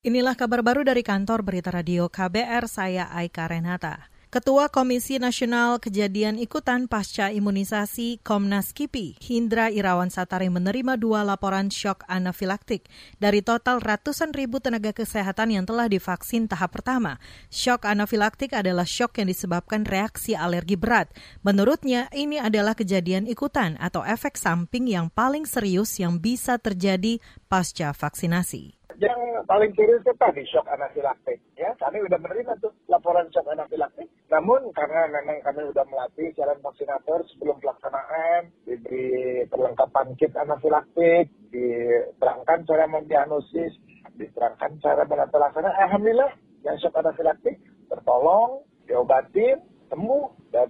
[0.00, 4.08] Inilah kabar baru dari kantor Berita Radio KBR, saya Aika Renata.
[4.32, 11.68] Ketua Komisi Nasional Kejadian Ikutan Pasca Imunisasi Komnas KIPI, Hindra Irawan Satari menerima dua laporan
[11.68, 12.88] shock anafilaktik
[13.20, 17.20] dari total ratusan ribu tenaga kesehatan yang telah divaksin tahap pertama.
[17.52, 21.12] Shock anafilaktik adalah shock yang disebabkan reaksi alergi berat.
[21.44, 27.20] Menurutnya, ini adalah kejadian ikutan atau efek samping yang paling serius yang bisa terjadi
[27.52, 31.40] pasca vaksinasi yang paling serius itu tadi shock anafilaktik.
[31.56, 34.12] Ya, kami sudah menerima tuh laporan shock anafilaktik.
[34.28, 42.68] Namun karena memang kami sudah melatih calon vaksinator sebelum pelaksanaan, diberi perlengkapan kit anafilaktik, diterangkan
[42.68, 43.72] cara mendiagnosis,
[44.20, 45.72] diterangkan cara menata laksana.
[45.88, 46.32] Alhamdulillah
[46.68, 47.56] yang shock anafilaktik
[47.88, 50.68] tertolong, diobatin, sembuh, dan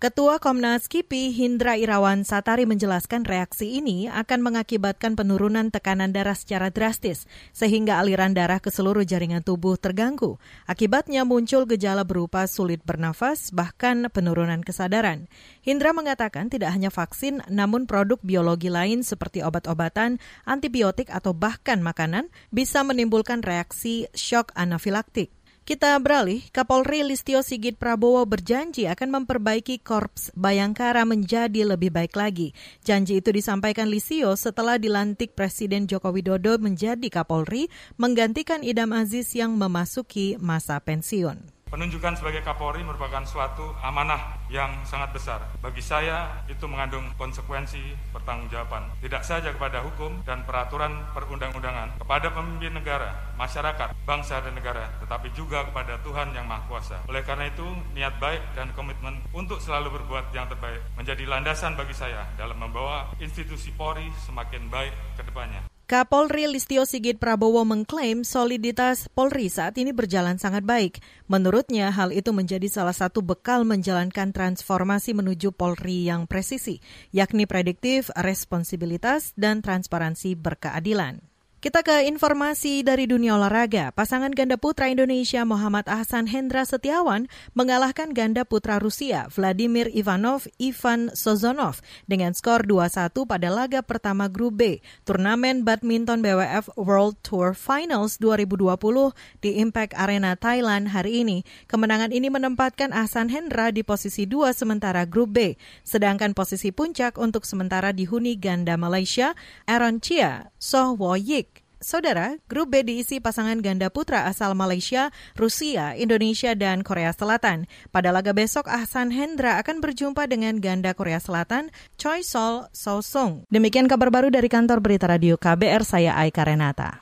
[0.00, 6.72] Ketua Komnas KIPI Hindra Irawan Satari menjelaskan reaksi ini akan mengakibatkan penurunan tekanan darah secara
[6.72, 10.40] drastis sehingga aliran darah ke seluruh jaringan tubuh terganggu.
[10.64, 15.28] Akibatnya muncul gejala berupa sulit bernafas bahkan penurunan kesadaran.
[15.60, 20.16] Hindra mengatakan tidak hanya vaksin namun produk biologi lain seperti obat-obatan,
[20.48, 25.28] antibiotik atau bahkan makanan bisa menimbulkan reaksi shock anafilaktik.
[25.70, 32.50] Kita beralih, Kapolri Listio Sigit Prabowo berjanji akan memperbaiki Korps Bayangkara menjadi lebih baik lagi.
[32.82, 37.70] Janji itu disampaikan Listio setelah dilantik Presiden Joko Widodo menjadi Kapolri,
[38.02, 41.59] menggantikan Idam Aziz yang memasuki masa pensiun.
[41.70, 45.38] Penunjukan sebagai Kapolri merupakan suatu amanah yang sangat besar.
[45.62, 48.90] Bagi saya, itu mengandung konsekuensi pertanggungjawaban.
[48.98, 55.30] Tidak saja kepada hukum dan peraturan perundang-undangan, kepada pemimpin negara, masyarakat, bangsa dan negara, tetapi
[55.30, 56.98] juga kepada Tuhan Yang Maha Kuasa.
[57.06, 61.94] Oleh karena itu, niat baik dan komitmen untuk selalu berbuat yang terbaik menjadi landasan bagi
[61.94, 65.62] saya dalam membawa institusi Polri semakin baik ke depannya.
[65.90, 71.02] Kapolri Listio Sigit Prabowo mengklaim soliditas Polri saat ini berjalan sangat baik.
[71.26, 76.78] Menurutnya, hal itu menjadi salah satu bekal menjalankan transformasi menuju Polri yang presisi,
[77.10, 81.29] yakni prediktif, responsibilitas, dan transparansi berkeadilan.
[81.60, 83.92] Kita ke informasi dari dunia olahraga.
[83.92, 91.12] Pasangan ganda putra Indonesia Muhammad Ahsan Hendra Setiawan mengalahkan ganda putra Rusia Vladimir Ivanov Ivan
[91.12, 98.16] Sozonov dengan skor 2-1 pada laga pertama grup B turnamen badminton BWF World Tour Finals
[98.24, 99.12] 2020
[99.44, 101.44] di Impact Arena Thailand hari ini.
[101.68, 107.44] Kemenangan ini menempatkan Ahsan Hendra di posisi 2 sementara grup B, sedangkan posisi puncak untuk
[107.44, 109.36] sementara dihuni ganda Malaysia
[109.68, 111.49] Aaron Chia Soh Wo Yik
[111.80, 117.64] Saudara, grup B diisi pasangan ganda putra asal Malaysia, Rusia, Indonesia, dan Korea Selatan.
[117.88, 123.48] Pada laga besok, Ahsan Hendra akan berjumpa dengan ganda Korea Selatan, Choi Sol So Sung.
[123.48, 126.98] Demikian kabar baru dari kantor berita radio KBR, saya Aika Renata.